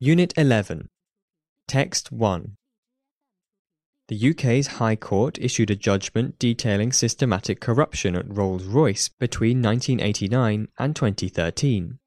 [0.00, 0.88] Unit 11
[1.68, 2.56] Text 1
[4.08, 10.66] The UK's High Court issued a judgment detailing systematic corruption at Rolls Royce between 1989
[10.80, 12.00] and 2013.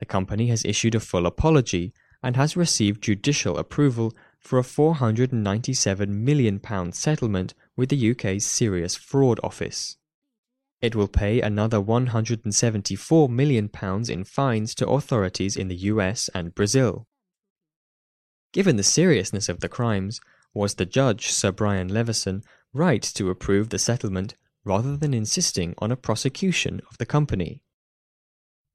[0.00, 6.08] The company has issued a full apology and has received judicial approval for a £497
[6.08, 9.96] million settlement with the UK's Serious Fraud Office.
[10.80, 13.70] It will pay another £174 million
[14.08, 17.06] in fines to authorities in the US and Brazil.
[18.52, 20.20] Given the seriousness of the crimes,
[20.54, 24.34] was the judge, Sir Brian Leveson, right to approve the settlement
[24.64, 27.62] rather than insisting on a prosecution of the company?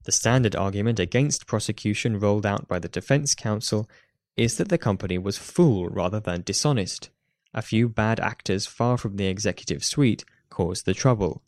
[0.03, 3.87] The standard argument against prosecution rolled out by the Defence Counsel
[4.35, 7.09] is that the company was fool rather than dishonest.
[7.53, 11.43] A few bad actors far from the executive suite caused the trouble.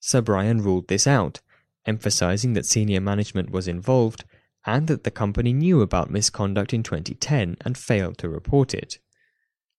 [0.00, 1.40] Sir Brian ruled this out,
[1.86, 4.24] emphasizing that senior management was involved
[4.66, 8.98] and that the company knew about misconduct in 2010 and failed to report it.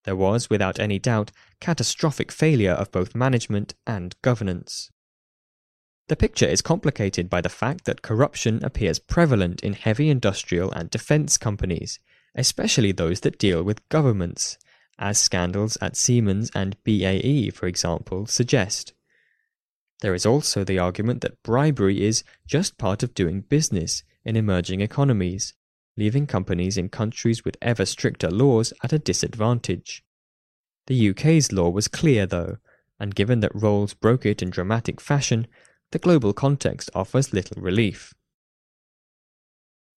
[0.03, 4.89] There was, without any doubt, catastrophic failure of both management and governance.
[6.07, 10.89] The picture is complicated by the fact that corruption appears prevalent in heavy industrial and
[10.89, 11.99] defense companies,
[12.35, 14.57] especially those that deal with governments,
[14.97, 18.93] as scandals at Siemens and BAE, for example, suggest.
[20.01, 24.81] There is also the argument that bribery is just part of doing business in emerging
[24.81, 25.53] economies,
[25.95, 30.03] leaving companies in countries with ever stricter laws at a disadvantage.
[30.87, 32.57] The UK's law was clear, though,
[32.99, 35.47] and given that Rolls broke it in dramatic fashion,
[35.91, 38.13] the global context offers little relief.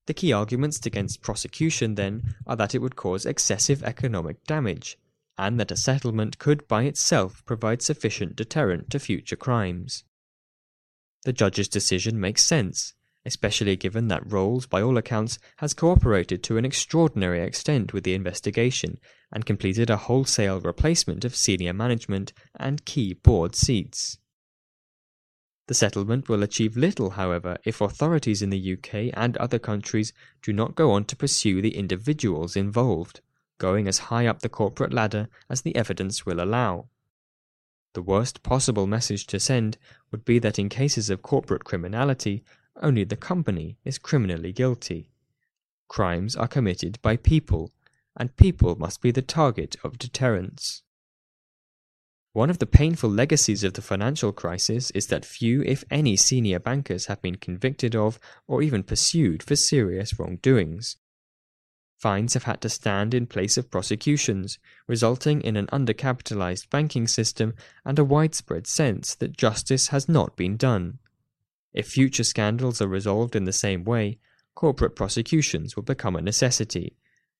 [0.07, 4.99] The key arguments against prosecution, then, are that it would cause excessive economic damage,
[5.37, 10.05] and that a settlement could by itself provide sufficient deterrent to future crimes.
[11.25, 16.59] The judge's decision makes sense, especially given that Rolls, by all accounts, has cooperated to
[16.59, 18.99] an extraordinary extent with the investigation
[19.33, 24.19] and completed a wholesale replacement of senior management and key board seats.
[25.67, 30.13] The settlement will achieve little, however, if authorities in the UK and other countries
[30.43, 33.23] do not go on to pursue the individuals involved
[33.59, 36.89] going as high up the corporate ladder as the evidence will allow.
[37.95, 39.79] The worst possible message to send
[40.11, 42.45] would be that in cases of corporate criminality,
[42.83, 45.11] only the company is criminally guilty.
[45.89, 47.73] Crimes are committed by people,
[48.17, 50.83] and people must be the target of deterrence.
[52.33, 56.59] One of the painful legacies of the financial crisis is that few, if any, senior
[56.59, 60.97] bankers have been convicted of or even pursued for serious wrongdoings.
[62.05, 67.55] Fines have had to stand in place of prosecutions, resulting in an undercapitalized banking system
[67.83, 70.99] and a widespread sense that justice has not been done.
[71.73, 74.19] If future scandals are resolved in the same way,
[74.55, 76.99] corporate prosecutions will become a necessity,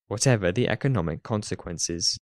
[0.09, 2.17] whatever the economic consequences.